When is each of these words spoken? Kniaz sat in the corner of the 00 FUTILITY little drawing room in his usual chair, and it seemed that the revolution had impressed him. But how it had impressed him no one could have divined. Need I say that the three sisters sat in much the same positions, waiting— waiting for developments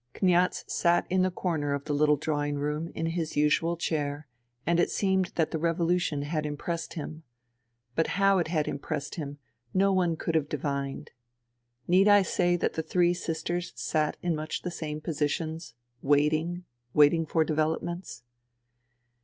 Kniaz 0.15 0.63
sat 0.67 1.05
in 1.11 1.21
the 1.21 1.29
corner 1.29 1.75
of 1.75 1.83
the 1.85 1.89
00 1.93 1.93
FUTILITY 1.93 1.99
little 1.99 2.15
drawing 2.17 2.55
room 2.55 2.89
in 2.95 3.05
his 3.05 3.37
usual 3.37 3.77
chair, 3.77 4.25
and 4.65 4.79
it 4.79 4.89
seemed 4.89 5.25
that 5.35 5.51
the 5.51 5.59
revolution 5.59 6.23
had 6.23 6.43
impressed 6.43 6.93
him. 6.95 7.21
But 7.93 8.07
how 8.17 8.39
it 8.39 8.47
had 8.47 8.67
impressed 8.67 9.13
him 9.13 9.37
no 9.75 9.93
one 9.93 10.15
could 10.15 10.33
have 10.33 10.49
divined. 10.49 11.11
Need 11.87 12.07
I 12.07 12.23
say 12.23 12.55
that 12.55 12.73
the 12.73 12.81
three 12.81 13.13
sisters 13.13 13.73
sat 13.75 14.17
in 14.23 14.35
much 14.35 14.63
the 14.63 14.71
same 14.71 15.01
positions, 15.01 15.75
waiting— 16.01 16.63
waiting 16.95 17.27
for 17.27 17.43
developments 17.43 18.23